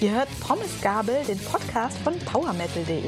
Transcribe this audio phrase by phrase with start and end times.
[0.00, 3.02] Ihr hört Pommes Gabel, den Podcast von powermetal.de.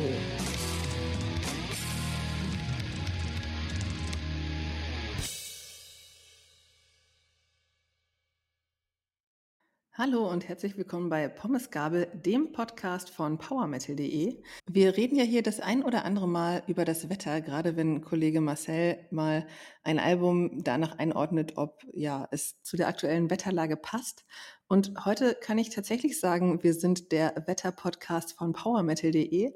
[9.92, 14.42] Hallo und herzlich willkommen bei Pommes Gabel, dem Podcast von powermetal.de.
[14.66, 18.40] Wir reden ja hier das ein oder andere Mal über das Wetter, gerade wenn Kollege
[18.40, 19.46] Marcel mal
[19.84, 24.24] ein Album danach einordnet, ob ja es zu der aktuellen Wetterlage passt.
[24.72, 29.52] Und heute kann ich tatsächlich sagen, wir sind der Wetterpodcast von powermetal.de,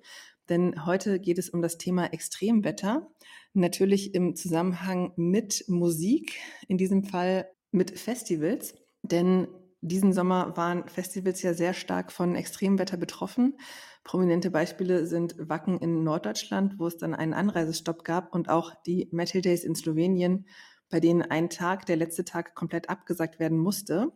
[0.48, 3.08] denn heute geht es um das Thema Extremwetter,
[3.52, 8.74] natürlich im Zusammenhang mit Musik, in diesem Fall mit Festivals.
[9.02, 9.46] Denn
[9.82, 13.56] diesen Sommer waren Festivals ja sehr stark von Extremwetter betroffen.
[14.02, 19.08] Prominente Beispiele sind Wacken in Norddeutschland, wo es dann einen Anreisestopp gab und auch die
[19.12, 20.48] Metal Days in Slowenien,
[20.90, 24.10] bei denen ein Tag, der letzte Tag, komplett abgesagt werden musste.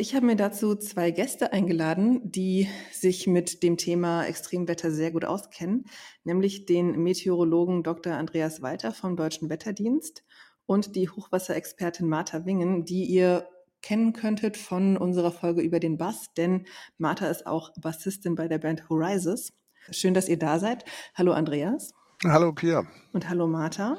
[0.00, 5.24] Ich habe mir dazu zwei Gäste eingeladen, die sich mit dem Thema Extremwetter sehr gut
[5.24, 5.86] auskennen,
[6.22, 8.12] nämlich den Meteorologen Dr.
[8.12, 10.24] Andreas Walter vom Deutschen Wetterdienst
[10.66, 13.48] und die Hochwasserexpertin Martha Wingen, die ihr
[13.82, 18.58] kennen könntet von unserer Folge über den Bass, denn Martha ist auch Bassistin bei der
[18.58, 19.52] Band Horizons.
[19.90, 20.84] Schön, dass ihr da seid.
[21.16, 21.92] Hallo Andreas.
[22.22, 22.86] Hallo Pia.
[23.12, 23.98] Und hallo Martha.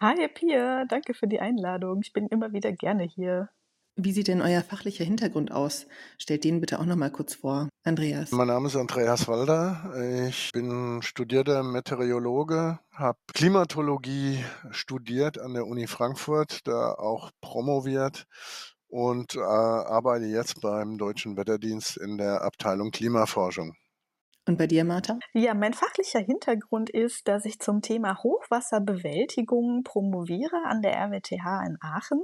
[0.00, 2.00] Hi Pia, danke für die Einladung.
[2.02, 3.48] Ich bin immer wieder gerne hier.
[3.96, 5.86] Wie sieht denn euer fachlicher Hintergrund aus?
[6.16, 8.30] Stellt den bitte auch noch mal kurz vor, Andreas.
[8.32, 9.92] Mein Name ist Andreas Walder.
[10.28, 18.26] Ich bin studierter Meteorologe, habe Klimatologie studiert an der Uni Frankfurt, da auch promoviert
[18.88, 23.74] und äh, arbeite jetzt beim Deutschen Wetterdienst in der Abteilung Klimaforschung.
[24.48, 25.18] Und bei dir, Martha?
[25.34, 31.76] Ja, mein fachlicher Hintergrund ist, dass ich zum Thema Hochwasserbewältigung promoviere an der RWTH in
[31.80, 32.22] Aachen.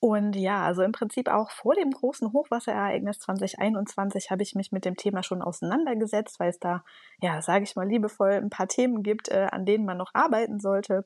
[0.00, 4.86] Und ja, also im Prinzip auch vor dem großen Hochwasserereignis 2021 habe ich mich mit
[4.86, 6.82] dem Thema schon auseinandergesetzt, weil es da,
[7.20, 10.58] ja, sage ich mal liebevoll, ein paar Themen gibt, äh, an denen man noch arbeiten
[10.58, 11.04] sollte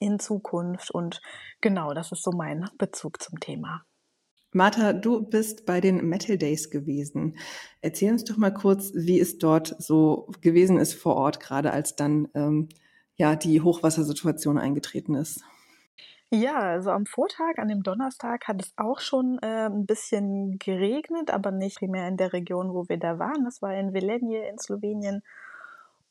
[0.00, 0.90] in Zukunft.
[0.90, 1.20] Und
[1.60, 3.84] genau, das ist so mein Bezug zum Thema.
[4.52, 7.38] Martha, du bist bei den Metal Days gewesen.
[7.82, 11.94] Erzähl uns doch mal kurz, wie es dort so gewesen ist vor Ort, gerade als
[11.94, 12.68] dann ähm,
[13.14, 15.44] ja die Hochwassersituation eingetreten ist.
[16.30, 21.30] Ja, also am Vortag, an dem Donnerstag, hat es auch schon äh, ein bisschen geregnet,
[21.30, 23.44] aber nicht primär in der Region, wo wir da waren.
[23.44, 25.22] Das war in Velenje in Slowenien.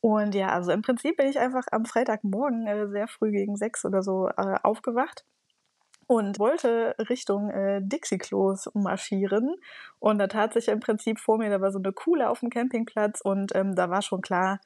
[0.02, 3.86] Und ja, also im Prinzip bin ich einfach am Freitagmorgen äh, sehr früh gegen sechs
[3.86, 5.24] oder so äh, aufgewacht
[6.08, 9.56] und wollte Richtung äh, Dixie-Klos marschieren.
[10.00, 12.50] Und da tat sich im Prinzip vor mir, da war so eine Kuhle auf dem
[12.50, 14.60] Campingplatz und ähm, da war schon klar,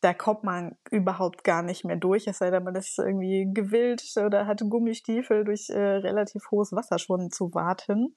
[0.00, 4.02] da kommt man überhaupt gar nicht mehr durch, es sei denn, man ist irgendwie gewillt
[4.24, 8.14] oder hat Gummistiefel durch äh, relativ hohes Wasser schon zu warten.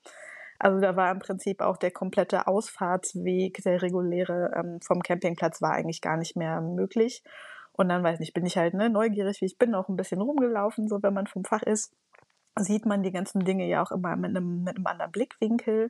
[0.59, 5.71] Also da war im Prinzip auch der komplette Ausfahrtsweg, der reguläre ähm, vom Campingplatz war
[5.71, 7.23] eigentlich gar nicht mehr möglich.
[7.71, 10.19] Und dann weiß nicht, bin ich halt ne, neugierig, wie ich bin, auch ein bisschen
[10.19, 11.95] rumgelaufen, so wenn man vom Fach ist,
[12.57, 15.89] sieht man die ganzen Dinge ja auch immer mit einem, mit einem anderen Blickwinkel.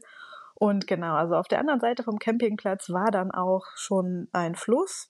[0.53, 5.09] Und genau, also auf der anderen Seite vom Campingplatz war dann auch schon ein Fluss,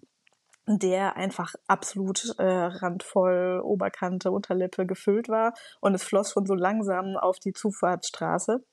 [0.77, 7.17] der einfach absolut äh, randvoll, Oberkante, Unterlippe gefüllt war und es floss schon so langsam
[7.17, 8.63] auf die Zufahrtsstraße.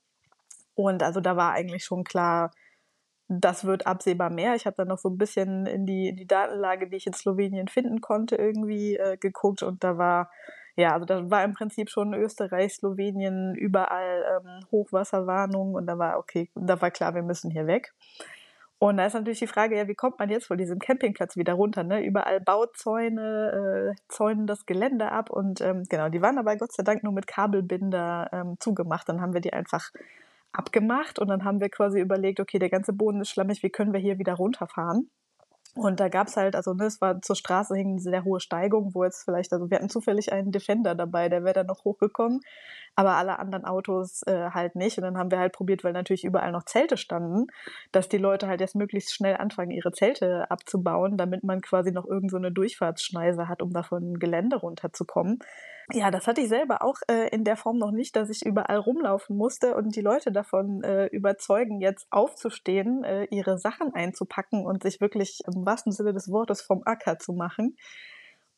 [0.75, 2.51] Und also da war eigentlich schon klar,
[3.29, 4.55] das wird absehbar mehr.
[4.55, 7.15] Ich habe dann noch so ein bisschen in die, in die Datenlage, die ich in
[7.15, 10.31] Slowenien finden konnte, irgendwie äh, geguckt und da war,
[10.77, 16.19] ja, also da war im Prinzip schon Österreich, Slowenien, überall ähm, Hochwasserwarnung und da war,
[16.19, 17.95] okay, da war klar, wir müssen hier weg.
[18.79, 21.55] Und da ist natürlich die Frage, ja, wie kommt man jetzt von diesem Campingplatz wieder
[21.55, 21.83] runter?
[21.83, 22.05] Ne?
[22.05, 26.83] Überall Bauzäune, äh, zäunen das Gelände ab und ähm, genau, die waren aber Gott sei
[26.83, 29.09] Dank nur mit Kabelbinder ähm, zugemacht.
[29.09, 29.91] Dann haben wir die einfach
[30.53, 33.95] abgemacht und dann haben wir quasi überlegt, okay, der ganze Boden ist schlammig, wie können
[33.95, 35.11] wir hier wieder runterfahren?
[35.77, 38.95] Und da gab's halt, also ne, es war zur Straße hin eine sehr hohe Steigung,
[38.95, 42.41] wo jetzt vielleicht, also wir hatten zufällig einen Defender dabei, der wäre dann noch hochgekommen,
[42.95, 44.97] aber alle anderen Autos äh, halt nicht.
[44.97, 47.49] Und dann haben wir halt probiert, weil natürlich überall noch Zelte standen,
[47.93, 52.07] dass die Leute halt jetzt möglichst schnell anfangen, ihre Zelte abzubauen, damit man quasi noch
[52.07, 55.41] irgend so eine Durchfahrtsschneise hat, um da von Gelände runterzukommen.
[55.93, 58.79] Ja, das hatte ich selber auch äh, in der Form noch nicht, dass ich überall
[58.79, 64.83] rumlaufen musste und die Leute davon äh, überzeugen, jetzt aufzustehen, äh, ihre Sachen einzupacken und
[64.83, 67.77] sich wirklich im wahrsten Sinne des Wortes vom Acker zu machen.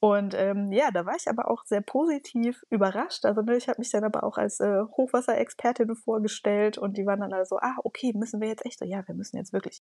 [0.01, 3.25] Und ähm, ja, da war ich aber auch sehr positiv überrascht.
[3.27, 7.21] Also ne, ich habe mich dann aber auch als äh, Hochwasserexpertin vorgestellt und die waren
[7.21, 8.81] dann also, ah, okay, müssen wir jetzt echt?
[8.85, 9.83] Ja, wir müssen jetzt wirklich.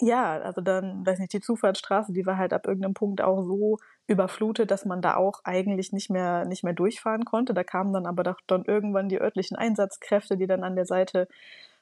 [0.00, 3.78] Ja, also dann, weiß nicht, die Zufahrtsstraße, die war halt ab irgendeinem Punkt auch so
[4.06, 7.54] überflutet, dass man da auch eigentlich nicht mehr, nicht mehr durchfahren konnte.
[7.54, 11.28] Da kamen dann aber doch dann irgendwann die örtlichen Einsatzkräfte, die dann an der Seite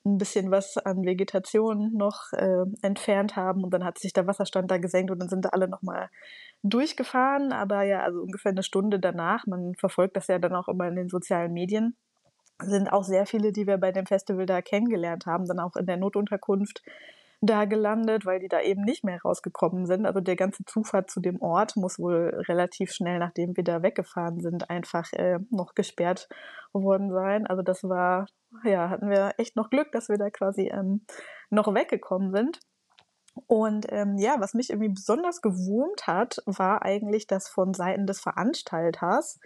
[0.05, 4.71] ein bisschen was an Vegetation noch äh, entfernt haben und dann hat sich der Wasserstand
[4.71, 6.11] da gesenkt und dann sind da alle nochmal
[6.63, 10.89] durchgefahren, aber ja, also ungefähr eine Stunde danach, man verfolgt das ja dann auch immer
[10.89, 11.97] in den sozialen Medien,
[12.63, 15.87] sind auch sehr viele, die wir bei dem Festival da kennengelernt haben, dann auch in
[15.87, 16.83] der Notunterkunft
[17.47, 20.07] da gelandet, weil die da eben nicht mehr rausgekommen sind.
[20.07, 24.41] Also der ganze Zufahrt zu dem Ort muss wohl relativ schnell, nachdem wir da weggefahren
[24.41, 26.29] sind, einfach äh, noch gesperrt
[26.73, 27.47] worden sein.
[27.47, 28.27] Also das war,
[28.65, 31.05] ja, hatten wir echt noch Glück, dass wir da quasi ähm,
[31.51, 32.61] noch weggekommen sind.
[33.47, 38.21] Und ähm, ja, was mich irgendwie besonders gewurmt hat, war eigentlich, dass von Seiten des
[38.21, 39.41] Veranstalters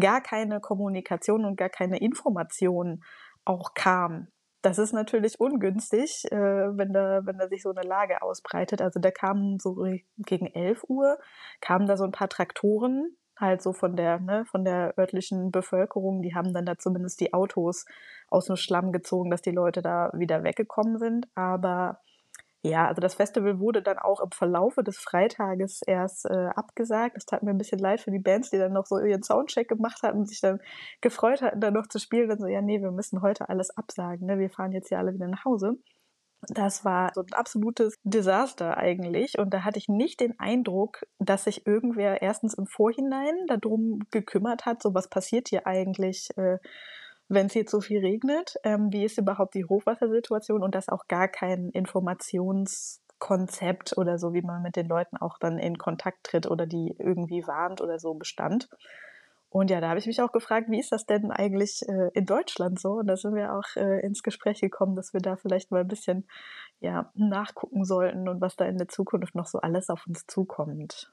[0.00, 3.02] gar keine Kommunikation und gar keine Information
[3.44, 4.28] auch kam
[4.64, 8.80] das ist natürlich ungünstig, äh, wenn, da, wenn da sich so eine Lage ausbreitet.
[8.80, 9.76] Also da kamen so
[10.18, 11.18] gegen 11 Uhr,
[11.60, 16.22] kamen da so ein paar Traktoren, halt so von der, ne, von der örtlichen Bevölkerung,
[16.22, 17.84] die haben dann da zumindest die Autos
[18.28, 21.26] aus dem Schlamm gezogen, dass die Leute da wieder weggekommen sind.
[21.34, 22.00] Aber
[22.64, 27.14] ja, also das Festival wurde dann auch im Verlaufe des Freitages erst äh, abgesagt.
[27.14, 29.68] Das tat mir ein bisschen leid für die Bands, die dann noch so ihren Soundcheck
[29.68, 30.60] gemacht hatten und sich dann
[31.02, 32.30] gefreut hatten, dann noch zu spielen.
[32.30, 34.26] Dann so, ja, nee, wir müssen heute alles absagen.
[34.26, 34.38] Ne?
[34.38, 35.74] Wir fahren jetzt ja alle wieder nach Hause.
[36.48, 39.38] Das war so ein absolutes Desaster eigentlich.
[39.38, 44.64] Und da hatte ich nicht den Eindruck, dass sich irgendwer erstens im Vorhinein darum gekümmert
[44.64, 46.30] hat, so was passiert hier eigentlich.
[46.38, 46.56] Äh,
[47.34, 51.06] wenn es jetzt so viel regnet, ähm, wie ist überhaupt die Hochwassersituation und dass auch
[51.08, 56.50] gar kein Informationskonzept oder so, wie man mit den Leuten auch dann in Kontakt tritt
[56.50, 58.68] oder die irgendwie warnt oder so bestand.
[59.54, 62.26] Und ja, da habe ich mich auch gefragt, wie ist das denn eigentlich äh, in
[62.26, 62.94] Deutschland so?
[62.94, 65.88] Und da sind wir auch äh, ins Gespräch gekommen, dass wir da vielleicht mal ein
[65.88, 66.26] bisschen
[66.80, 71.12] ja, nachgucken sollten und was da in der Zukunft noch so alles auf uns zukommt.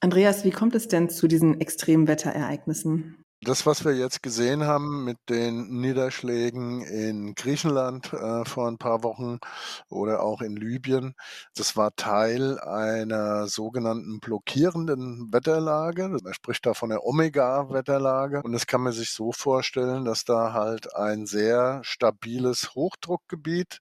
[0.00, 3.24] Andreas, wie kommt es denn zu diesen Extremwetterereignissen?
[3.44, 9.02] Das, was wir jetzt gesehen haben mit den Niederschlägen in Griechenland äh, vor ein paar
[9.02, 9.40] Wochen
[9.88, 11.16] oder auch in Libyen,
[11.56, 16.08] das war Teil einer sogenannten blockierenden Wetterlage.
[16.22, 18.42] Man spricht da von der Omega-Wetterlage.
[18.44, 23.80] Und das kann man sich so vorstellen, dass da halt ein sehr stabiles Hochdruckgebiet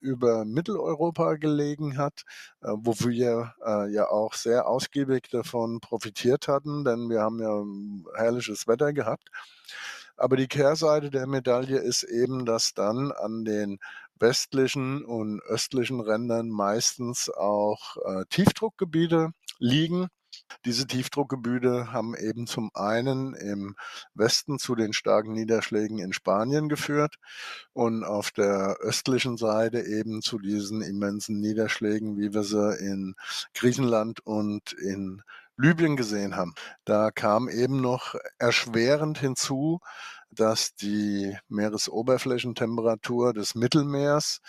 [0.00, 2.22] über Mitteleuropa gelegen hat,
[2.62, 8.18] äh, wo wir äh, ja auch sehr ausgiebig davon profitiert hatten, denn wir haben ja
[8.18, 9.28] herrliches Wetter gehabt.
[10.16, 13.78] Aber die Kehrseite der Medaille ist eben, dass dann an den
[14.18, 20.08] westlichen und östlichen Rändern meistens auch äh, Tiefdruckgebiete liegen
[20.64, 23.76] diese Tiefdruckgebiete haben eben zum einen im
[24.14, 27.16] Westen zu den starken Niederschlägen in Spanien geführt
[27.72, 33.14] und auf der östlichen Seite eben zu diesen immensen Niederschlägen, wie wir sie in
[33.54, 35.22] Griechenland und in
[35.56, 36.54] Libyen gesehen haben.
[36.84, 39.80] Da kam eben noch erschwerend hinzu,
[40.30, 44.40] dass die Meeresoberflächentemperatur des Mittelmeers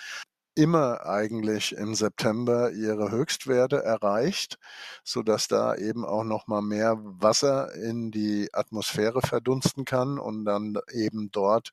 [0.56, 4.58] immer eigentlich im September ihre Höchstwerte erreicht,
[5.04, 10.46] so dass da eben auch noch mal mehr Wasser in die Atmosphäre verdunsten kann und
[10.46, 11.72] dann eben dort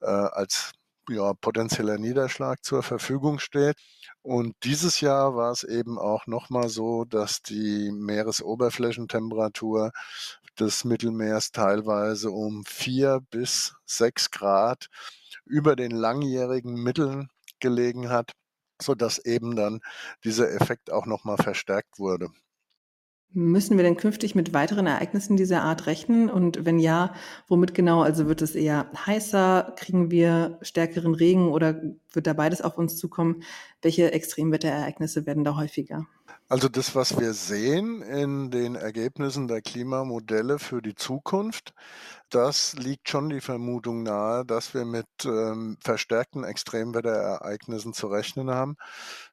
[0.00, 0.72] äh, als
[1.08, 3.76] ja, potenzieller Niederschlag zur Verfügung steht.
[4.22, 9.92] Und dieses Jahr war es eben auch noch mal so, dass die Meeresoberflächentemperatur
[10.58, 14.88] des Mittelmeers teilweise um vier bis sechs Grad
[15.44, 18.32] über den langjährigen Mitteln gelegen hat,
[18.80, 19.80] sodass eben dann
[20.24, 22.28] dieser Effekt auch nochmal verstärkt wurde.
[23.30, 26.30] Müssen wir denn künftig mit weiteren Ereignissen dieser Art rechnen?
[26.30, 27.14] Und wenn ja,
[27.46, 28.00] womit genau?
[28.00, 29.74] Also wird es eher heißer?
[29.76, 33.42] Kriegen wir stärkeren Regen oder wird da beides auf uns zukommen?
[33.82, 36.06] Welche Extremwetterereignisse werden da häufiger?
[36.50, 41.74] Also das, was wir sehen in den Ergebnissen der Klimamodelle für die Zukunft,
[42.30, 48.76] das liegt schon die Vermutung nahe, dass wir mit ähm, verstärkten Extremwetterereignissen zu rechnen haben.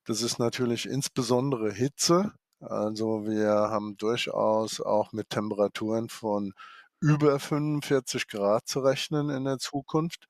[0.05, 2.33] Das ist natürlich insbesondere Hitze.
[2.59, 6.53] Also wir haben durchaus auch mit Temperaturen von
[6.99, 10.27] über 45 Grad zu rechnen in der Zukunft.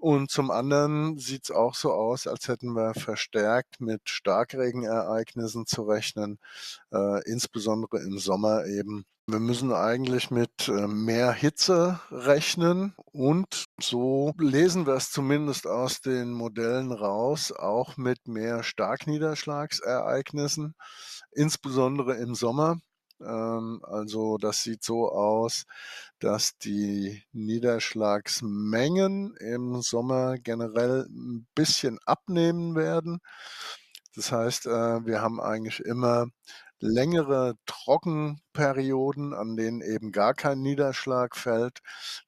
[0.00, 5.82] Und zum anderen sieht es auch so aus, als hätten wir verstärkt mit Starkregenereignissen zu
[5.82, 6.38] rechnen,
[6.92, 9.04] äh, insbesondere im Sommer eben.
[9.26, 16.00] Wir müssen eigentlich mit äh, mehr Hitze rechnen und so lesen wir es zumindest aus
[16.00, 20.76] den Modellen raus, auch mit mehr Starkniederschlagsereignissen,
[21.32, 22.78] insbesondere im Sommer.
[23.20, 25.64] Ähm, also das sieht so aus,
[26.18, 33.20] dass die Niederschlagsmengen im Sommer generell ein bisschen abnehmen werden.
[34.14, 36.26] Das heißt, äh, wir haben eigentlich immer
[36.80, 41.80] längere Trockenperioden, an denen eben gar kein Niederschlag fällt,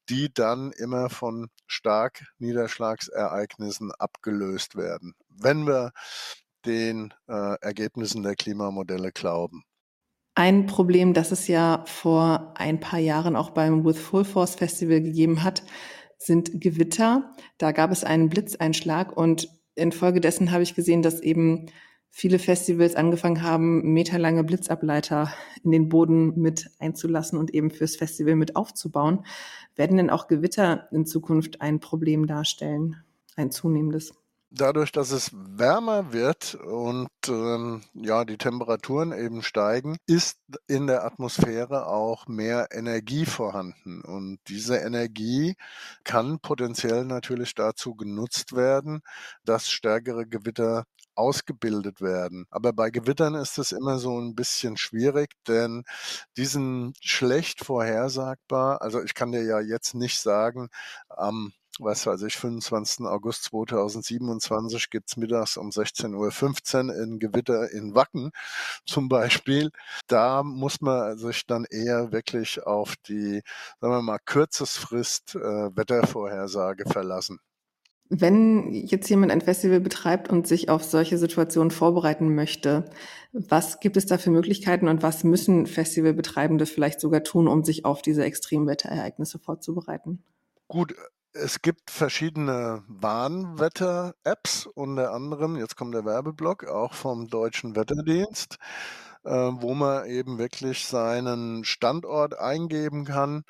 [0.09, 5.91] die dann immer von Starkniederschlagsereignissen abgelöst werden, wenn wir
[6.65, 9.63] den äh, Ergebnissen der Klimamodelle glauben.
[10.33, 15.01] Ein Problem, das es ja vor ein paar Jahren auch beim With Full Force Festival
[15.01, 15.63] gegeben hat,
[16.17, 17.33] sind Gewitter.
[17.57, 21.67] Da gab es einen Blitzeinschlag und infolgedessen habe ich gesehen, dass eben
[22.11, 25.33] viele Festivals angefangen haben, meterlange Blitzableiter
[25.63, 29.25] in den Boden mit einzulassen und eben fürs Festival mit aufzubauen.
[29.75, 32.97] Werden denn auch Gewitter in Zukunft ein Problem darstellen,
[33.35, 34.13] ein zunehmendes?
[34.51, 41.05] Dadurch, dass es wärmer wird und ähm, ja, die Temperaturen eben steigen, ist in der
[41.05, 44.01] Atmosphäre auch mehr Energie vorhanden.
[44.01, 45.55] Und diese Energie
[46.03, 49.01] kann potenziell natürlich dazu genutzt werden,
[49.45, 52.45] dass stärkere Gewitter ausgebildet werden.
[52.49, 55.83] Aber bei Gewittern ist es immer so ein bisschen schwierig, denn
[56.37, 58.81] die sind schlecht vorhersagbar.
[58.81, 60.69] Also ich kann dir ja jetzt nicht sagen,
[61.09, 63.05] am was weiß ich, 25.
[63.05, 68.31] August 2027 gibt es mittags um 16.15 Uhr in Gewitter in Wacken
[68.85, 69.71] zum Beispiel.
[70.07, 73.41] Da muss man sich dann eher wirklich auf die,
[73.79, 77.39] sagen wir mal, Kürzesfrist äh, Wettervorhersage verlassen.
[78.13, 82.89] Wenn jetzt jemand ein Festival betreibt und sich auf solche Situationen vorbereiten möchte,
[83.31, 87.85] was gibt es da für Möglichkeiten und was müssen Festivalbetreibende vielleicht sogar tun, um sich
[87.85, 90.23] auf diese Extremwetterereignisse vorzubereiten?
[90.67, 90.93] Gut,
[91.33, 98.57] es gibt verschiedene Warnwetter-Apps, unter anderem, jetzt kommt der Werbeblock, auch vom Deutschen Wetterdienst,
[99.23, 103.43] äh, wo man eben wirklich seinen Standort eingeben kann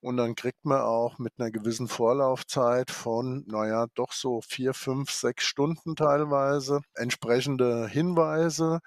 [0.00, 5.10] und dann kriegt man auch mit einer gewissen Vorlaufzeit von, naja, doch so vier, fünf,
[5.10, 8.80] sechs Stunden teilweise entsprechende Hinweise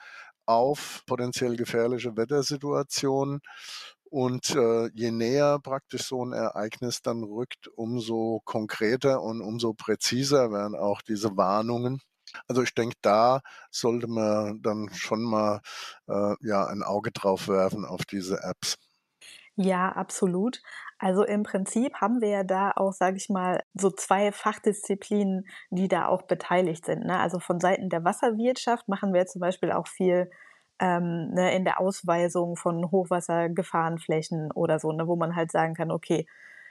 [0.46, 3.41] auf potenziell gefährliche Wettersituationen.
[4.12, 10.51] Und äh, je näher praktisch so ein Ereignis dann rückt, umso konkreter und umso präziser
[10.51, 12.01] werden auch diese Warnungen.
[12.46, 13.39] Also ich denke, da
[13.70, 15.62] sollte man dann schon mal
[16.10, 18.75] äh, ja ein Auge drauf werfen auf diese Apps.
[19.56, 20.62] Ja, absolut.
[20.98, 25.88] Also im Prinzip haben wir ja da auch, sage ich mal, so zwei Fachdisziplinen, die
[25.88, 27.06] da auch beteiligt sind.
[27.06, 27.18] Ne?
[27.18, 30.30] Also von Seiten der Wasserwirtschaft machen wir zum Beispiel auch viel
[30.82, 35.92] ähm, ne, in der Ausweisung von Hochwassergefahrenflächen oder so, ne, wo man halt sagen kann,
[35.92, 36.26] okay,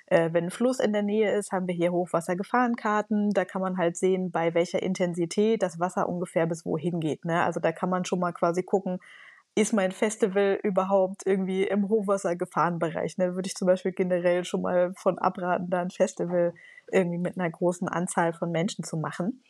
[0.07, 3.31] äh, wenn ein Fluss in der Nähe ist, haben wir hier Hochwassergefahrenkarten.
[3.31, 7.25] Da kann man halt sehen, bei welcher Intensität das Wasser ungefähr bis wohin geht.
[7.25, 7.43] Ne?
[7.45, 8.99] Also da kann man schon mal quasi gucken,
[9.55, 13.19] ist mein Festival überhaupt irgendwie im Hochwassergefahrenbereich?
[13.19, 13.37] Ne?
[13.37, 16.55] Würde ich zum Beispiel generell schon mal von abraten, da ein Festival
[16.91, 19.45] irgendwie mit einer großen Anzahl von Menschen zu machen.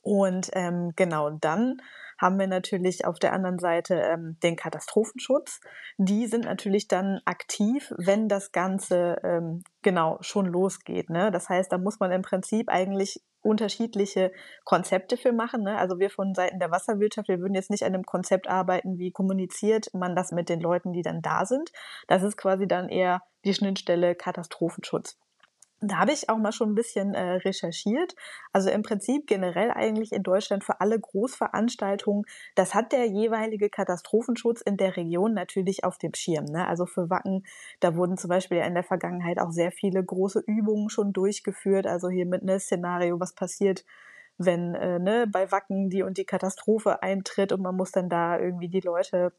[0.00, 1.80] Und ähm, genau dann
[2.22, 5.60] haben wir natürlich auf der anderen Seite ähm, den Katastrophenschutz.
[5.98, 11.10] Die sind natürlich dann aktiv, wenn das Ganze ähm, genau schon losgeht.
[11.10, 11.32] Ne?
[11.32, 14.30] Das heißt, da muss man im Prinzip eigentlich unterschiedliche
[14.64, 15.64] Konzepte für machen.
[15.64, 15.76] Ne?
[15.76, 19.10] Also wir von Seiten der Wasserwirtschaft, wir würden jetzt nicht an einem Konzept arbeiten, wie
[19.10, 21.72] kommuniziert man das mit den Leuten, die dann da sind.
[22.06, 25.18] Das ist quasi dann eher die Schnittstelle Katastrophenschutz.
[25.84, 28.14] Da habe ich auch mal schon ein bisschen äh, recherchiert.
[28.52, 32.24] Also im Prinzip generell eigentlich in Deutschland für alle Großveranstaltungen,
[32.54, 36.44] das hat der jeweilige Katastrophenschutz in der Region natürlich auf dem Schirm.
[36.44, 36.68] Ne?
[36.68, 37.44] Also für Wacken,
[37.80, 41.88] da wurden zum Beispiel in der Vergangenheit auch sehr viele große Übungen schon durchgeführt.
[41.88, 43.84] Also hier mit einem Szenario, was passiert,
[44.38, 48.38] wenn äh, ne, bei Wacken die und die Katastrophe eintritt und man muss dann da
[48.38, 49.32] irgendwie die Leute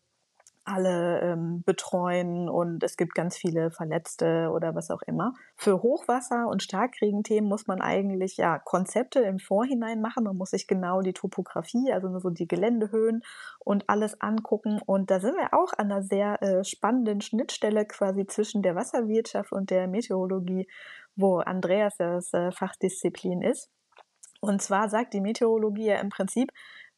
[0.65, 5.33] alle ähm, betreuen und es gibt ganz viele Verletzte oder was auch immer.
[5.55, 10.23] Für Hochwasser- und Starkregenthemen muss man eigentlich ja Konzepte im Vorhinein machen.
[10.23, 13.23] Man muss sich genau die Topografie, also nur so die Geländehöhen
[13.59, 14.79] und alles angucken.
[14.85, 19.51] Und da sind wir auch an einer sehr äh, spannenden Schnittstelle quasi zwischen der Wasserwirtschaft
[19.51, 20.67] und der Meteorologie,
[21.15, 23.69] wo Andreas das äh, Fachdisziplin ist.
[24.39, 26.51] Und zwar sagt die Meteorologie ja im Prinzip,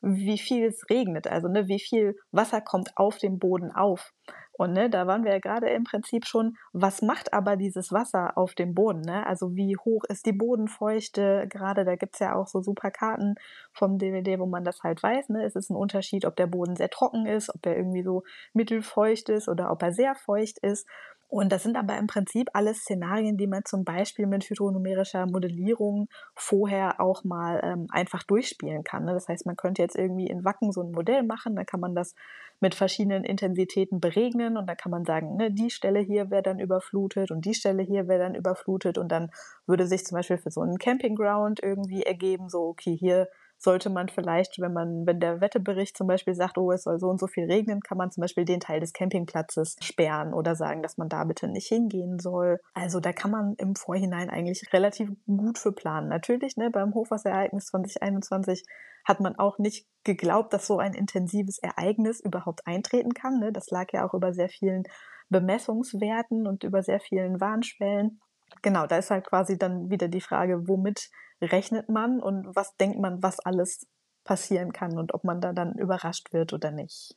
[0.06, 4.12] wie viel es regnet, also ne, wie viel Wasser kommt auf dem Boden auf.
[4.58, 8.38] Und ne, da waren wir ja gerade im Prinzip schon, was macht aber dieses Wasser
[8.38, 9.02] auf dem Boden?
[9.02, 9.26] Ne?
[9.28, 11.46] Also wie hoch ist die Bodenfeuchte?
[11.50, 13.36] Gerade da gibt's ja auch so super Karten
[13.74, 15.30] vom DVD, wo man das halt weiß.
[15.30, 15.44] Ne?
[15.44, 19.28] Es ist ein Unterschied, ob der Boden sehr trocken ist, ob er irgendwie so mittelfeucht
[19.28, 20.88] ist oder ob er sehr feucht ist.
[21.28, 26.08] Und das sind aber im Prinzip alles Szenarien, die man zum Beispiel mit hydronumerischer Modellierung
[26.36, 29.06] vorher auch mal ähm, einfach durchspielen kann.
[29.06, 29.14] Ne?
[29.14, 31.96] Das heißt, man könnte jetzt irgendwie in Wacken so ein Modell machen, dann kann man
[31.96, 32.16] das
[32.60, 34.58] mit verschiedenen Intensitäten beregnen.
[34.58, 37.84] Und dann kann man sagen, ne, die Stelle hier wäre dann überflutet und die Stelle
[37.84, 38.98] hier wäre dann überflutet.
[38.98, 39.32] Und dann
[39.66, 44.10] würde sich zum Beispiel für so einen Campingground irgendwie ergeben, so, okay, hier sollte man
[44.10, 47.28] vielleicht, wenn man, wenn der Wettebericht zum Beispiel sagt, oh, es soll so und so
[47.28, 51.10] viel regnen, kann man zum Beispiel den Teil des Campingplatzes sperren oder sagen, dass man
[51.10, 52.60] da bitte nicht hingehen soll.
[52.74, 56.10] Also da kann man im Vorhinein eigentlich relativ gut für planen.
[56.10, 58.64] Natürlich, ne, beim Hochwasserereignis 2021
[59.06, 63.40] hat man auch nicht geglaubt, dass so ein intensives Ereignis überhaupt eintreten kann.
[63.40, 63.52] Ne?
[63.52, 64.84] Das lag ja auch über sehr vielen
[65.30, 68.20] Bemessungswerten und über sehr vielen Warnschwellen.
[68.62, 71.10] Genau, da ist halt quasi dann wieder die Frage, womit
[71.42, 73.88] rechnet man und was denkt man, was alles
[74.24, 77.16] passieren kann und ob man da dann überrascht wird oder nicht.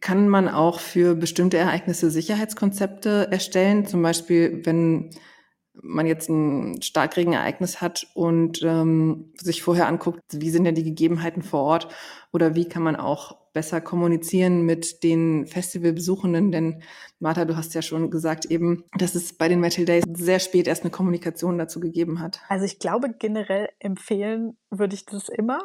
[0.00, 3.84] Kann man auch für bestimmte Ereignisse Sicherheitskonzepte erstellen?
[3.84, 5.10] Zum Beispiel, wenn
[5.82, 11.42] man jetzt ein Starkregenereignis hat und ähm, sich vorher anguckt, wie sind denn die Gegebenheiten
[11.42, 11.88] vor Ort
[12.32, 16.52] oder wie kann man auch besser kommunizieren mit den Festivalbesuchenden?
[16.52, 16.82] Denn
[17.18, 20.68] Martha, du hast ja schon gesagt eben, dass es bei den Metal Days sehr spät
[20.68, 22.40] erst eine Kommunikation dazu gegeben hat.
[22.48, 25.60] Also ich glaube, generell empfehlen würde ich das immer.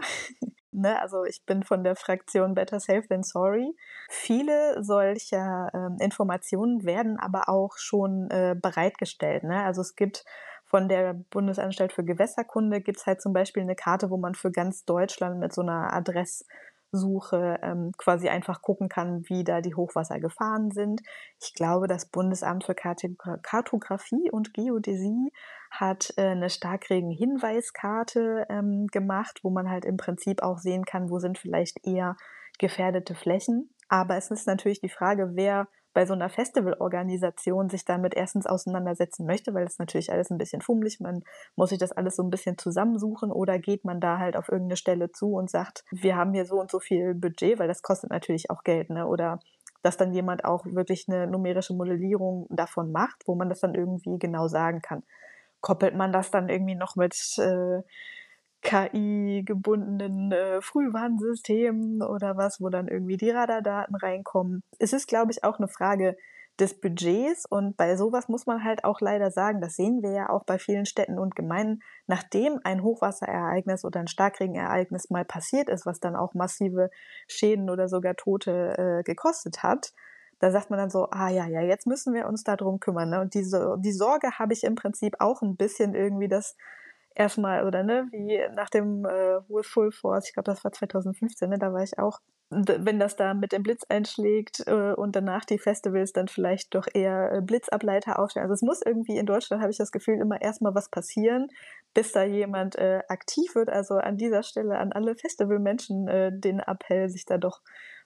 [0.73, 3.75] Ne, also ich bin von der Fraktion Better Safe Than Sorry.
[4.09, 9.43] Viele solcher äh, Informationen werden aber auch schon äh, bereitgestellt.
[9.43, 9.63] Ne?
[9.63, 10.25] Also es gibt
[10.65, 14.51] von der Bundesanstalt für Gewässerkunde gibt es halt zum Beispiel eine Karte, wo man für
[14.51, 16.47] ganz Deutschland mit so einer Adress
[16.93, 21.01] Suche ähm, quasi einfach gucken kann, wie da die Hochwasser gefahren sind.
[21.41, 25.31] Ich glaube, das Bundesamt für Kartografie und Geodäsie
[25.71, 31.19] hat äh, eine Starkregen-Hinweiskarte ähm, gemacht, wo man halt im Prinzip auch sehen kann, wo
[31.19, 32.15] sind vielleicht eher
[32.59, 33.69] gefährdete Flächen.
[33.89, 39.25] Aber es ist natürlich die Frage, wer bei so einer Festivalorganisation sich damit erstens auseinandersetzen
[39.25, 41.23] möchte, weil es natürlich alles ein bisschen fummelig, man
[41.55, 44.77] muss sich das alles so ein bisschen zusammensuchen oder geht man da halt auf irgendeine
[44.77, 48.09] Stelle zu und sagt, wir haben hier so und so viel Budget, weil das kostet
[48.09, 49.07] natürlich auch Geld, ne?
[49.07, 49.39] Oder
[49.83, 54.17] dass dann jemand auch wirklich eine numerische Modellierung davon macht, wo man das dann irgendwie
[54.17, 55.03] genau sagen kann.
[55.61, 57.81] Koppelt man das dann irgendwie noch mit äh,
[58.63, 64.63] KI-gebundenen äh, Frühwarnsystemen oder was, wo dann irgendwie die Radardaten reinkommen.
[64.79, 66.15] Es ist, glaube ich, auch eine Frage
[66.59, 70.29] des Budgets und bei sowas muss man halt auch leider sagen, das sehen wir ja
[70.29, 75.85] auch bei vielen Städten und Gemeinden, nachdem ein Hochwasserereignis oder ein Starkregenereignis mal passiert ist,
[75.85, 76.91] was dann auch massive
[77.27, 79.93] Schäden oder sogar Tote äh, gekostet hat,
[80.43, 83.09] da sagt man dann so, ah ja, ja, jetzt müssen wir uns darum kümmern.
[83.09, 83.21] Ne?
[83.21, 86.55] Und diese, die Sorge habe ich im Prinzip auch ein bisschen irgendwie, dass
[87.15, 91.49] erstmal, oder ne, wie nach dem äh, With Full Force, ich glaube, das war 2015,
[91.49, 95.45] ne, da war ich auch, wenn das da mit dem Blitz einschlägt äh, und danach
[95.45, 98.43] die Festivals dann vielleicht doch eher äh, Blitzableiter aufstellen.
[98.43, 101.47] Also es muss irgendwie in Deutschland, habe ich das Gefühl, immer erstmal was passieren,
[101.93, 103.69] bis da jemand äh, aktiv wird.
[103.69, 107.61] Also an dieser Stelle an alle Festivalmenschen äh, den Appell, sich da doch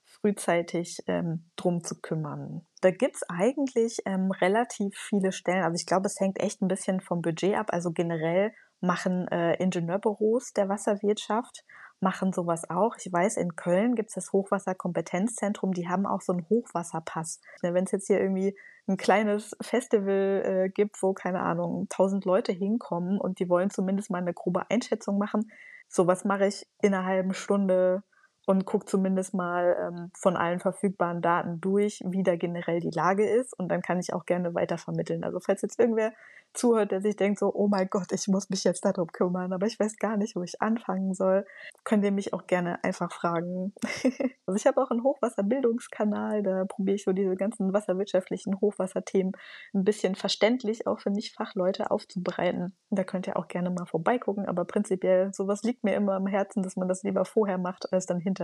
[0.08, 2.66] frühzeitig ähm, drum zu kümmern.
[2.82, 5.64] Da gibt's eigentlich ähm, relativ viele Stellen.
[5.64, 7.68] Also ich glaube, es hängt echt ein bisschen vom Budget ab.
[7.72, 11.66] Also generell machen äh, Ingenieurbüros der Wasserwirtschaft,
[12.00, 12.96] machen sowas auch.
[13.00, 17.42] Ich weiß, in Köln gibt es das Hochwasserkompetenzzentrum, die haben auch so einen Hochwasserpass.
[17.62, 18.56] Wenn es jetzt hier irgendwie
[18.88, 24.10] ein kleines Festival äh, gibt, wo, keine Ahnung, tausend Leute hinkommen und die wollen zumindest
[24.10, 25.52] mal eine grobe Einschätzung machen,
[25.90, 28.04] sowas mache ich in einer halben Stunde
[28.48, 33.28] und gucke zumindest mal ähm, von allen verfügbaren Daten durch, wie da generell die Lage
[33.28, 33.54] ist.
[33.60, 35.26] Und dann kann ich auch gerne weiter vermitteln.
[35.26, 36.14] Also falls jetzt irgendwer
[36.54, 39.68] zuhört, der sich denkt so, oh mein Gott, ich muss mich jetzt darum kümmern, aber
[39.68, 41.46] ich weiß gar nicht, wo ich anfangen soll,
[41.84, 43.74] könnt ihr mich auch gerne einfach fragen.
[44.46, 49.34] also ich habe auch einen Hochwasserbildungskanal, da probiere ich so diese ganzen wasserwirtschaftlichen Hochwasserthemen
[49.74, 52.76] ein bisschen verständlich auch für Nicht-Fachleute aufzubereiten.
[52.90, 56.64] Da könnt ihr auch gerne mal vorbeigucken, aber prinzipiell sowas liegt mir immer am Herzen,
[56.64, 58.37] dass man das lieber vorher macht, als dann hinterher,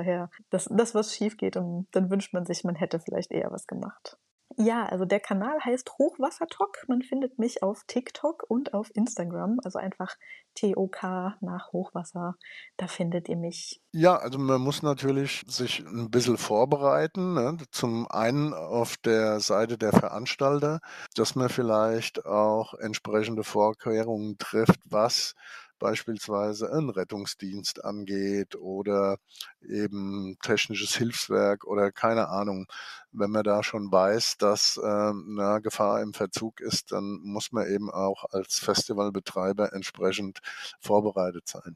[0.49, 3.67] dass das was schief geht und dann wünscht man sich, man hätte vielleicht eher was
[3.67, 4.17] gemacht.
[4.57, 6.85] Ja, also der Kanal heißt Hochwassertalk.
[6.87, 9.59] Man findet mich auf TikTok und auf Instagram.
[9.63, 10.15] Also einfach
[10.55, 11.03] TOK
[11.41, 12.35] nach Hochwasser.
[12.77, 13.81] Da findet ihr mich.
[13.91, 17.33] Ja, also man muss natürlich sich ein bisschen vorbereiten.
[17.33, 17.57] Ne?
[17.71, 20.81] Zum einen auf der Seite der Veranstalter,
[21.15, 25.33] dass man vielleicht auch entsprechende Vorkehrungen trifft, was
[25.83, 29.17] beispielsweise einen Rettungsdienst angeht oder
[29.61, 32.67] eben technisches Hilfswerk oder keine Ahnung.
[33.11, 37.91] Wenn man da schon weiß, dass eine Gefahr im Verzug ist, dann muss man eben
[37.91, 40.39] auch als Festivalbetreiber entsprechend
[40.79, 41.75] vorbereitet sein.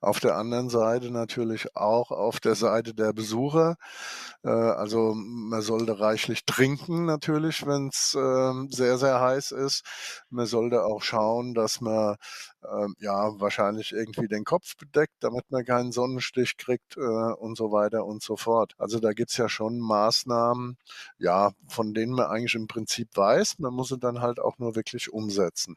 [0.00, 3.76] Auf der anderen Seite natürlich auch auf der Seite der Besucher.
[4.44, 9.84] Äh, also man sollte reichlich trinken natürlich, wenn es ähm, sehr, sehr heiß ist.
[10.30, 12.16] Man sollte auch schauen, dass man
[12.64, 17.72] ähm, ja wahrscheinlich irgendwie den Kopf bedeckt, damit man keinen Sonnenstich kriegt äh, und so
[17.72, 18.74] weiter und so fort.
[18.78, 20.76] Also da gibt's ja schon Maßnahmen,
[21.18, 23.58] ja, von denen man eigentlich im Prinzip weiß.
[23.58, 25.76] Man muss sie dann halt auch nur wirklich umsetzen.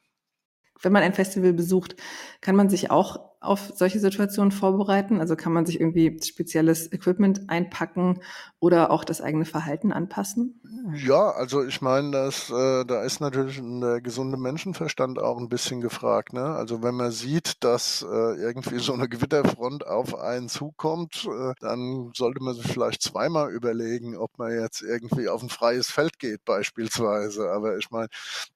[0.82, 1.96] Wenn man ein Festival besucht,
[2.42, 5.20] kann man sich auch auf solche Situationen vorbereiten?
[5.20, 8.22] Also kann man sich irgendwie spezielles Equipment einpacken
[8.60, 10.62] oder auch das eigene Verhalten anpassen?
[10.94, 15.82] Ja, also ich meine, dass äh, da ist natürlich der gesunde Menschenverstand auch ein bisschen
[15.82, 16.34] gefragt.
[16.34, 16.44] Ne?
[16.44, 22.12] Also wenn man sieht, dass äh, irgendwie so eine Gewitterfront auf einen zukommt, äh, dann
[22.16, 26.46] sollte man sich vielleicht zweimal überlegen, ob man jetzt irgendwie auf ein freies Feld geht
[26.46, 27.52] beispielsweise.
[27.52, 28.10] Aber ich meine,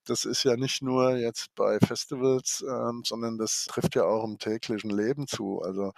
[0.05, 4.37] das ist ja nicht nur jetzt bei Festivals, ähm, sondern das trifft ja auch im
[4.37, 5.61] täglichen Leben zu.
[5.61, 5.93] Also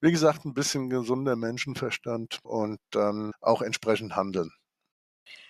[0.00, 4.50] wie gesagt, ein bisschen gesunder Menschenverstand und dann auch entsprechend handeln.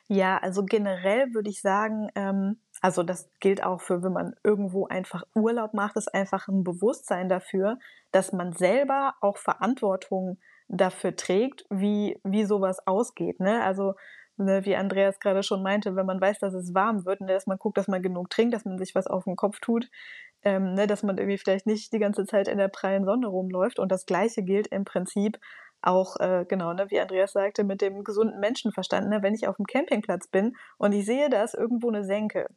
[0.09, 4.87] Ja, also generell würde ich sagen, ähm, also das gilt auch für, wenn man irgendwo
[4.87, 7.79] einfach Urlaub macht, ist einfach ein Bewusstsein dafür,
[8.13, 10.39] dass man selber auch Verantwortung
[10.69, 13.41] dafür trägt, wie, wie sowas ausgeht.
[13.41, 13.65] Ne?
[13.65, 13.95] Also
[14.37, 17.47] ne, wie Andreas gerade schon meinte, wenn man weiß, dass es warm wird, ne, dass
[17.47, 19.89] man guckt, dass man genug trinkt, dass man sich was auf den Kopf tut,
[20.43, 23.79] ähm, ne, dass man irgendwie vielleicht nicht die ganze Zeit in der prallen Sonne rumläuft.
[23.79, 25.39] Und das Gleiche gilt im Prinzip
[25.83, 29.09] auch, äh, genau, ne, wie Andreas sagte, mit dem gesunden Menschenverstand.
[29.09, 32.49] Ne, wenn ich auf dem Campingplatz bin und ich sehe, da ist irgendwo eine Senke,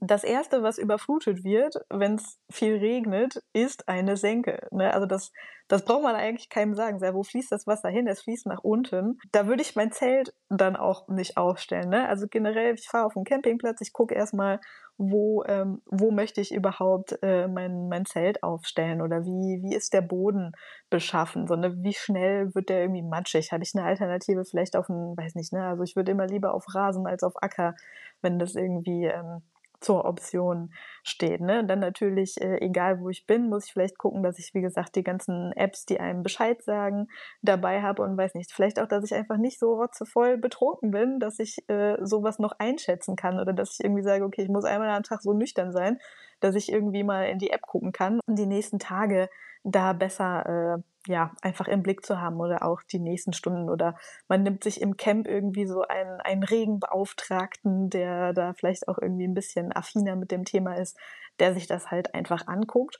[0.00, 4.66] das erste, was überflutet wird, wenn es viel regnet, ist eine Senke.
[4.70, 4.92] Ne?
[4.92, 5.32] Also das,
[5.68, 7.00] das braucht man eigentlich keinem sagen.
[7.00, 8.06] Wo fließt das Wasser hin?
[8.06, 9.18] Es fließt nach unten.
[9.32, 11.88] Da würde ich mein Zelt dann auch nicht aufstellen.
[11.88, 12.08] Ne?
[12.08, 14.60] Also generell, ich fahre auf den Campingplatz, ich gucke erstmal,
[14.96, 19.92] wo, ähm, wo möchte ich überhaupt äh, mein, mein Zelt aufstellen oder wie, wie ist
[19.92, 20.52] der Boden
[20.88, 21.48] beschaffen?
[21.48, 21.74] So, ne?
[21.82, 23.50] Wie schnell wird der irgendwie matschig?
[23.50, 25.66] Habe ich eine Alternative vielleicht auf einen, weiß nicht, ne?
[25.66, 27.74] Also ich würde immer lieber auf Rasen als auf Acker,
[28.22, 29.42] wenn das irgendwie ähm,
[29.84, 31.40] zur Option steht.
[31.40, 31.60] Ne?
[31.60, 34.62] Und dann natürlich, äh, egal wo ich bin, muss ich vielleicht gucken, dass ich, wie
[34.62, 37.08] gesagt, die ganzen Apps, die einem Bescheid sagen,
[37.42, 41.20] dabei habe und weiß nicht, vielleicht auch, dass ich einfach nicht so rotzevoll betrunken bin,
[41.20, 44.64] dass ich äh, sowas noch einschätzen kann oder dass ich irgendwie sage, okay, ich muss
[44.64, 45.98] einmal am Tag so nüchtern sein,
[46.40, 49.28] dass ich irgendwie mal in die App gucken kann und die nächsten Tage
[49.64, 53.96] da besser äh, ja, einfach im Blick zu haben oder auch die nächsten Stunden oder
[54.28, 59.26] man nimmt sich im Camp irgendwie so einen, einen Regenbeauftragten, der da vielleicht auch irgendwie
[59.26, 60.98] ein bisschen affiner mit dem Thema ist,
[61.38, 62.98] der sich das halt einfach anguckt.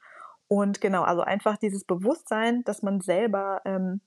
[0.49, 4.01] Und genau, also einfach dieses Bewusstsein, dass man selber ähm,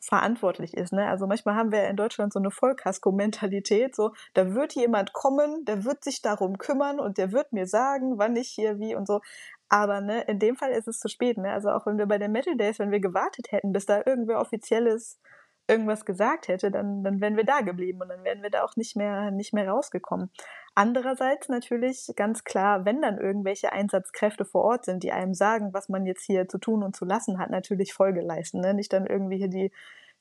[0.00, 0.92] verantwortlich ist.
[0.92, 1.08] Ne?
[1.08, 5.84] Also manchmal haben wir in Deutschland so eine Vollkasko-Mentalität, so da wird jemand kommen, der
[5.84, 9.20] wird sich darum kümmern und der wird mir sagen, wann ich hier wie und so.
[9.68, 11.36] Aber ne, in dem Fall ist es zu spät.
[11.38, 11.52] Ne?
[11.52, 14.40] Also auch wenn wir bei den Metal Days, wenn wir gewartet hätten, bis da irgendwer
[14.40, 15.20] offizielles
[15.68, 18.76] irgendwas gesagt hätte, dann, dann wären wir da geblieben und dann wären wir da auch
[18.76, 20.30] nicht mehr, nicht mehr rausgekommen.
[20.74, 25.90] Andererseits natürlich ganz klar, wenn dann irgendwelche Einsatzkräfte vor Ort sind, die einem sagen, was
[25.90, 28.60] man jetzt hier zu tun und zu lassen hat, natürlich Folge leisten.
[28.60, 28.72] Ne?
[28.72, 29.70] Nicht dann irgendwie hier die,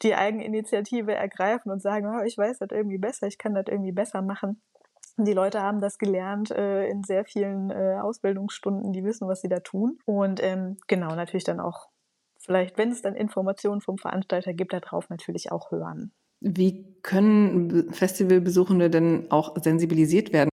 [0.02, 3.94] die Eigeninitiative ergreifen und sagen, oh, ich weiß das irgendwie besser, ich kann das irgendwie
[3.94, 4.62] besser machen.
[5.18, 9.50] Die Leute haben das gelernt äh, in sehr vielen äh, Ausbildungsstunden, die wissen, was sie
[9.50, 9.98] da tun.
[10.06, 11.90] Und ähm, genau, natürlich dann auch,
[12.38, 16.12] vielleicht, wenn es dann Informationen vom Veranstalter gibt, darauf natürlich auch hören.
[16.40, 20.50] Wie können Festivalbesuchende denn auch sensibilisiert werden?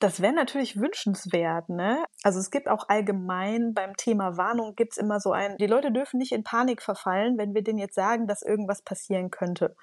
[0.00, 2.04] Das wäre natürlich wünschenswert, ne?
[2.22, 6.18] Also es gibt auch allgemein beim Thema Warnung gibt's immer so ein, die Leute dürfen
[6.18, 9.74] nicht in Panik verfallen, wenn wir denen jetzt sagen, dass irgendwas passieren könnte.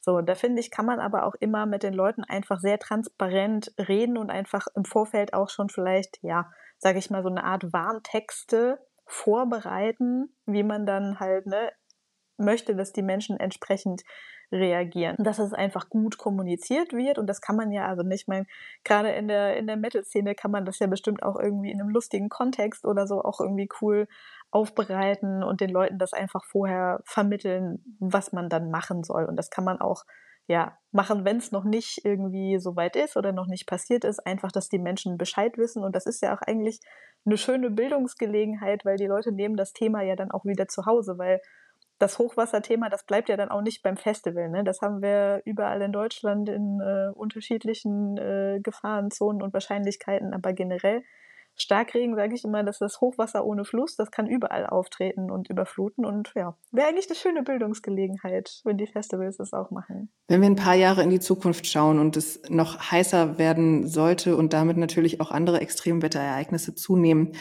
[0.00, 3.72] So, da finde ich, kann man aber auch immer mit den Leuten einfach sehr transparent
[3.78, 7.72] reden und einfach im Vorfeld auch schon vielleicht, ja, sage ich mal, so eine Art
[7.72, 11.72] Warntexte vorbereiten, wie man dann halt, ne,
[12.36, 14.02] möchte, dass die Menschen entsprechend
[14.52, 15.16] reagieren.
[15.18, 18.46] Dass es einfach gut kommuniziert wird und das kann man ja also nicht, mein,
[18.84, 21.90] gerade in der, in der Metal-Szene kann man das ja bestimmt auch irgendwie in einem
[21.90, 24.06] lustigen Kontext oder so auch irgendwie cool
[24.50, 29.24] aufbereiten und den Leuten das einfach vorher vermitteln, was man dann machen soll.
[29.24, 30.04] Und das kann man auch
[30.48, 34.24] ja, machen, wenn es noch nicht irgendwie so weit ist oder noch nicht passiert ist,
[34.24, 35.82] einfach, dass die Menschen Bescheid wissen.
[35.82, 36.80] Und das ist ja auch eigentlich
[37.24, 41.18] eine schöne Bildungsgelegenheit, weil die Leute nehmen das Thema ja dann auch wieder zu Hause,
[41.18, 41.40] weil
[41.98, 44.50] das Hochwasserthema, das bleibt ja dann auch nicht beim Festival.
[44.50, 44.64] Ne?
[44.64, 51.02] Das haben wir überall in Deutschland in äh, unterschiedlichen äh, Gefahrenzonen und Wahrscheinlichkeiten, aber generell
[51.58, 56.04] Starkregen, sage ich immer, das ist Hochwasser ohne Fluss, das kann überall auftreten und überfluten
[56.04, 60.10] und ja, wäre eigentlich eine schöne Bildungsgelegenheit, wenn die Festivals das auch machen.
[60.28, 64.36] Wenn wir ein paar Jahre in die Zukunft schauen und es noch heißer werden sollte
[64.36, 67.32] und damit natürlich auch andere Extremwetterereignisse zunehmen,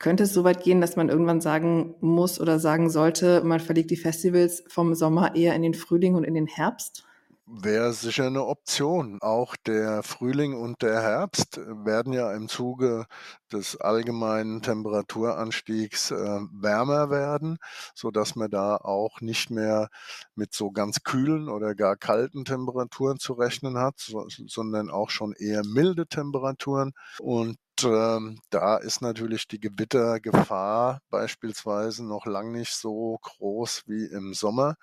[0.00, 3.90] könnte es so weit gehen, dass man irgendwann sagen muss oder sagen sollte, man verlegt
[3.90, 7.04] die Festivals vom Sommer eher in den Frühling und in den Herbst?
[7.52, 9.18] Wäre sicher eine Option.
[9.20, 13.06] Auch der Frühling und der Herbst werden ja im Zuge
[13.52, 17.58] des allgemeinen Temperaturanstiegs äh, wärmer werden,
[17.94, 19.88] so dass man da auch nicht mehr
[20.34, 25.32] mit so ganz kühlen oder gar kalten Temperaturen zu rechnen hat, so, sondern auch schon
[25.32, 26.92] eher milde Temperaturen.
[27.18, 34.34] Und ähm, da ist natürlich die Gewittergefahr beispielsweise noch lang nicht so groß wie im
[34.34, 34.76] Sommer.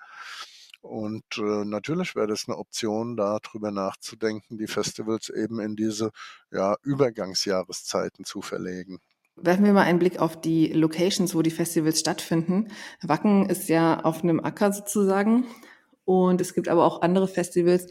[0.88, 6.12] Und äh, natürlich wäre das eine Option, darüber nachzudenken, die Festivals eben in diese
[6.50, 8.98] ja, Übergangsjahreszeiten zu verlegen.
[9.36, 12.68] Werfen wir mal einen Blick auf die Locations, wo die Festivals stattfinden.
[13.02, 15.44] Wacken ist ja auf einem Acker sozusagen.
[16.06, 17.88] Und es gibt aber auch andere Festivals,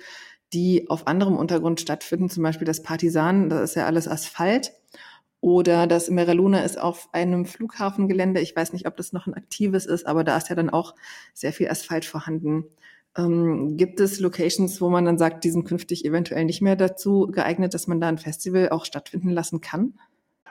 [0.52, 4.74] die auf anderem Untergrund stattfinden, zum Beispiel das Partisan, da ist ja alles Asphalt.
[5.40, 8.42] Oder das Meraluna ist auf einem Flughafengelände.
[8.42, 10.96] Ich weiß nicht, ob das noch ein aktives ist, aber da ist ja dann auch
[11.36, 12.66] sehr viel Asphalt vorhanden.
[13.18, 17.28] Ähm, gibt es Locations, wo man dann sagt, die sind künftig eventuell nicht mehr dazu
[17.28, 19.96] geeignet, dass man da ein Festival auch stattfinden lassen kann?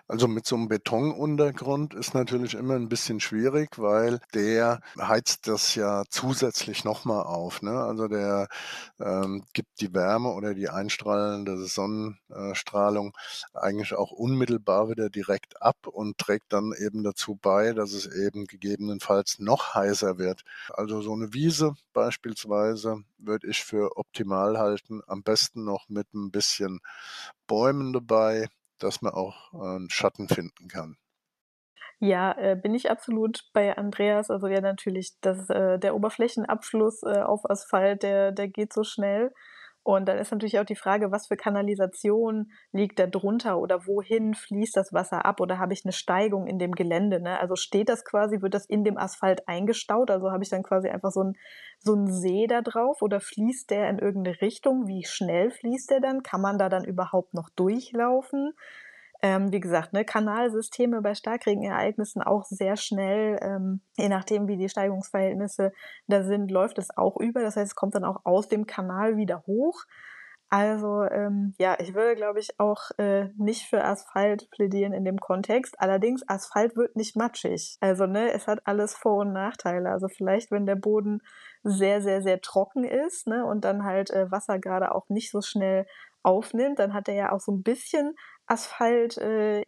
[0.08, 5.74] Also mit so einem Betonuntergrund ist natürlich immer ein bisschen schwierig, weil der heizt das
[5.74, 7.60] ja zusätzlich nochmal auf.
[7.60, 7.72] Ne?
[7.72, 8.48] Also der
[9.00, 13.16] ähm, gibt die Wärme oder die einstrahlende Sonnenstrahlung
[13.52, 18.46] eigentlich auch unmittelbar wieder direkt ab und trägt dann eben dazu bei, dass es eben
[18.46, 20.44] gegebenenfalls noch heißer wird.
[20.68, 25.00] Also so eine Wiese beispielsweise würde ich für optimal halten.
[25.08, 26.80] Am besten noch mit ein bisschen
[27.48, 30.96] Bäumen dabei, dass man auch äh, einen Schatten finden kann.
[31.98, 34.30] Ja, äh, bin ich absolut bei Andreas.
[34.30, 39.32] Also ja, natürlich, das, äh, der Oberflächenabschluss äh, auf Asphalt, der, der geht so schnell.
[39.86, 44.34] Und dann ist natürlich auch die Frage, was für Kanalisation liegt da drunter oder wohin
[44.34, 47.20] fließt das Wasser ab oder habe ich eine Steigung in dem Gelände?
[47.20, 47.38] Ne?
[47.38, 50.10] Also steht das quasi, wird das in dem Asphalt eingestaut?
[50.10, 51.34] Also habe ich dann quasi einfach so ein,
[51.78, 54.88] so ein See da drauf oder fließt der in irgendeine Richtung?
[54.88, 56.24] Wie schnell fließt der dann?
[56.24, 58.54] Kann man da dann überhaupt noch durchlaufen?
[59.26, 64.68] Ähm, wie gesagt, ne, Kanalsysteme bei Starkregenereignissen auch sehr schnell, ähm, je nachdem, wie die
[64.68, 65.72] Steigungsverhältnisse
[66.06, 67.42] da sind, läuft es auch über.
[67.42, 69.82] Das heißt, es kommt dann auch aus dem Kanal wieder hoch.
[70.48, 75.18] Also ähm, ja, ich würde, glaube ich, auch äh, nicht für Asphalt plädieren in dem
[75.18, 75.74] Kontext.
[75.80, 77.78] Allerdings, Asphalt wird nicht matschig.
[77.80, 79.90] Also ne, es hat alles Vor- und Nachteile.
[79.90, 81.20] Also vielleicht, wenn der Boden
[81.64, 85.40] sehr, sehr, sehr trocken ist ne, und dann halt äh, Wasser gerade auch nicht so
[85.40, 85.84] schnell
[86.22, 88.14] aufnimmt, dann hat er ja auch so ein bisschen
[88.46, 89.62] Asphalt äh,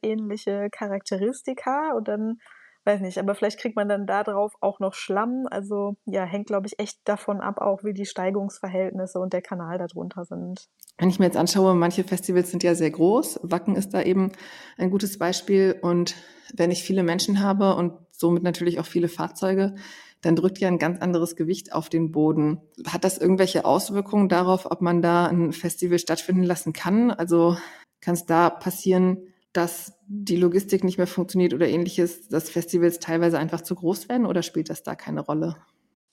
[0.71, 2.39] Charakteristika und dann
[2.85, 5.47] weiß nicht, aber vielleicht kriegt man dann da drauf auch noch Schlamm.
[5.51, 9.79] Also ja, hängt glaube ich echt davon ab, auch wie die Steigungsverhältnisse und der Kanal
[9.79, 10.69] darunter sind.
[10.97, 13.41] Wenn ich mir jetzt anschaue, manche Festivals sind ja sehr groß.
[13.43, 14.33] Wacken ist da eben
[14.79, 15.79] ein gutes Beispiel.
[15.81, 16.17] Und
[16.55, 19.77] wenn ich viele Menschen habe und somit natürlich auch viele Fahrzeuge,
[20.23, 22.61] dann drückt ja ein ganz anderes Gewicht auf den Boden.
[22.89, 27.13] Hat das irgendwelche Auswirkungen darauf, ob man da ein Festival stattfinden lassen kann?
[27.13, 27.57] Also
[28.01, 33.39] kann es da passieren, dass die Logistik nicht mehr funktioniert oder ähnliches, dass Festivals teilweise
[33.39, 35.57] einfach zu groß werden oder spielt das da keine Rolle?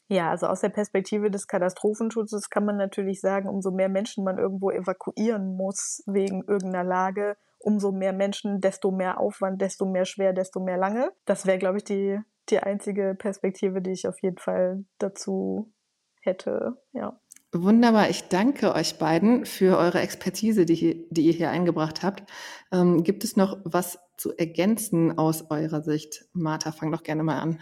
[0.07, 4.37] Ja, also aus der Perspektive des Katastrophenschutzes kann man natürlich sagen, umso mehr Menschen man
[4.37, 10.33] irgendwo evakuieren muss wegen irgendeiner Lage, umso mehr Menschen, desto mehr Aufwand, desto mehr schwer,
[10.33, 11.11] desto mehr lange.
[11.25, 12.19] Das wäre, glaube ich, die,
[12.49, 15.73] die einzige Perspektive, die ich auf jeden Fall dazu
[16.21, 17.19] hätte, ja.
[17.57, 18.09] Wunderbar.
[18.09, 22.29] Ich danke euch beiden für eure Expertise, die, die ihr hier eingebracht habt.
[22.73, 26.25] Ähm, gibt es noch was zu ergänzen aus eurer Sicht?
[26.33, 27.61] Martha, fang doch gerne mal an.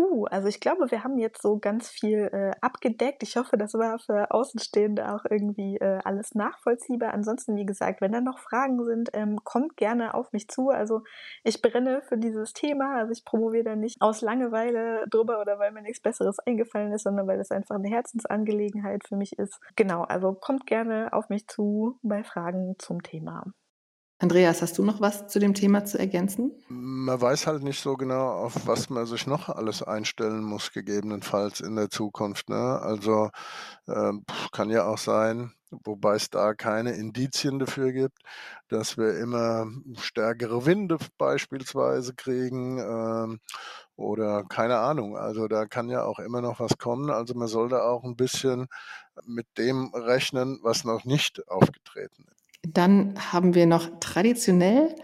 [0.00, 3.22] Puh, also ich glaube, wir haben jetzt so ganz viel äh, abgedeckt.
[3.22, 7.12] Ich hoffe, das war für Außenstehende auch irgendwie äh, alles nachvollziehbar.
[7.12, 10.70] Ansonsten, wie gesagt, wenn da noch Fragen sind, ähm, kommt gerne auf mich zu.
[10.70, 11.02] Also
[11.44, 12.96] ich brenne für dieses Thema.
[12.96, 17.02] Also ich promoviere da nicht aus Langeweile drüber oder weil mir nichts Besseres eingefallen ist,
[17.02, 19.60] sondern weil es einfach eine Herzensangelegenheit für mich ist.
[19.76, 23.44] Genau, also kommt gerne auf mich zu bei Fragen zum Thema.
[24.20, 26.52] Andreas, hast du noch was zu dem Thema zu ergänzen?
[26.68, 31.60] Man weiß halt nicht so genau, auf was man sich noch alles einstellen muss, gegebenenfalls
[31.60, 32.50] in der Zukunft.
[32.50, 32.78] Ne?
[32.82, 33.30] Also
[33.86, 34.12] äh,
[34.52, 38.18] kann ja auch sein, wobei es da keine Indizien dafür gibt,
[38.68, 39.66] dass wir immer
[39.98, 43.38] stärkere Winde beispielsweise kriegen äh,
[43.96, 45.16] oder keine Ahnung.
[45.16, 47.08] Also da kann ja auch immer noch was kommen.
[47.10, 48.66] Also man sollte auch ein bisschen
[49.24, 52.39] mit dem rechnen, was noch nicht aufgetreten ist.
[52.62, 54.94] Dann haben wir noch traditionell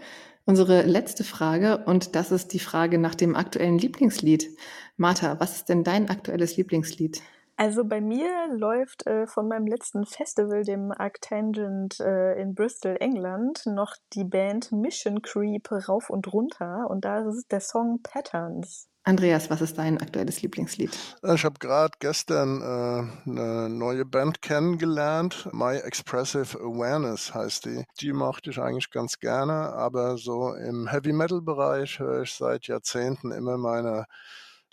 [0.45, 4.49] unsere letzte Frage und das ist die Frage nach dem aktuellen Lieblingslied.
[4.95, 7.21] Martha, was ist denn dein aktuelles Lieblingslied?
[7.59, 13.63] Also bei mir läuft äh, von meinem letzten Festival, dem Arctangent äh, in Bristol, England,
[13.65, 18.87] noch die Band Mission Creep rauf und runter und da ist der Song Patterns.
[19.07, 20.91] Andreas, was ist dein aktuelles Lieblingslied?
[21.33, 25.47] Ich habe gerade gestern äh, eine neue Band kennengelernt.
[25.53, 27.85] My Expressive Awareness heißt die.
[28.01, 32.67] Die mochte ich eigentlich ganz gerne, aber so im Heavy Metal Bereich höre ich seit
[32.67, 34.07] Jahrzehnten immer meine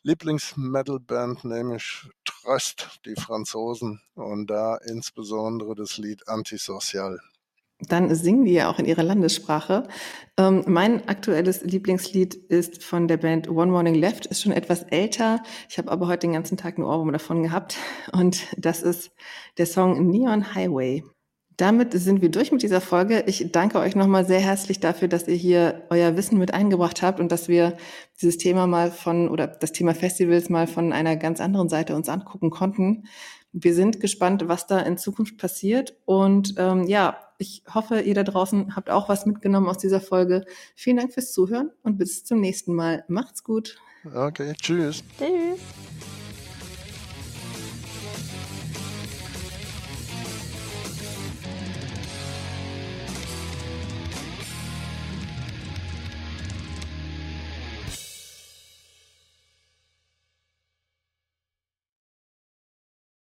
[0.02, 7.20] Lieblings-Metal-Band, nämlich Trust, die Franzosen, und da insbesondere das Lied Antisocial.
[7.92, 9.84] Dann singen die ja auch in ihrer Landessprache.
[10.36, 15.42] Ähm, mein aktuelles Lieblingslied ist von der Band One Morning Left, ist schon etwas älter.
[15.68, 17.76] Ich habe aber heute den ganzen Tag einen Ohrwurm davon gehabt.
[18.12, 19.12] Und das ist
[19.58, 21.04] der Song Neon Highway.
[21.56, 23.22] Damit sind wir durch mit dieser Folge.
[23.28, 27.20] Ich danke euch nochmal sehr herzlich dafür, dass ihr hier euer Wissen mit eingebracht habt
[27.20, 27.76] und dass wir
[28.20, 32.08] dieses Thema mal von oder das Thema Festivals mal von einer ganz anderen Seite uns
[32.08, 33.04] angucken konnten.
[33.56, 35.94] Wir sind gespannt, was da in Zukunft passiert.
[36.06, 40.44] Und ähm, ja, ich hoffe, ihr da draußen habt auch was mitgenommen aus dieser Folge.
[40.74, 43.04] Vielen Dank fürs Zuhören und bis zum nächsten Mal.
[43.06, 43.78] Macht's gut.
[44.12, 45.04] Okay, tschüss.
[45.18, 45.60] Tschüss.